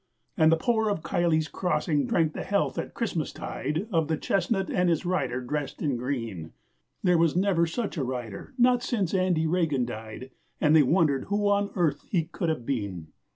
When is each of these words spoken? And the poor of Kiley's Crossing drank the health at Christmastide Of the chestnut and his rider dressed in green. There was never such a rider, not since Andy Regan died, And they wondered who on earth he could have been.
And 0.35 0.51
the 0.51 0.57
poor 0.57 0.89
of 0.89 1.03
Kiley's 1.03 1.47
Crossing 1.47 2.07
drank 2.07 2.33
the 2.33 2.41
health 2.41 2.79
at 2.79 2.95
Christmastide 2.95 3.87
Of 3.91 4.07
the 4.07 4.17
chestnut 4.17 4.67
and 4.71 4.89
his 4.89 5.05
rider 5.05 5.41
dressed 5.41 5.79
in 5.79 5.95
green. 5.95 6.53
There 7.03 7.19
was 7.19 7.35
never 7.35 7.67
such 7.67 7.97
a 7.97 8.03
rider, 8.03 8.55
not 8.57 8.81
since 8.81 9.13
Andy 9.13 9.45
Regan 9.45 9.85
died, 9.85 10.31
And 10.59 10.75
they 10.75 10.81
wondered 10.81 11.25
who 11.25 11.47
on 11.49 11.69
earth 11.75 12.01
he 12.09 12.23
could 12.23 12.49
have 12.49 12.65
been. 12.65 13.09